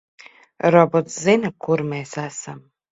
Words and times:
Robots 0.77 1.21
zina, 1.27 1.55
kur 1.67 1.87
mēs 1.95 2.21
esam. 2.27 2.69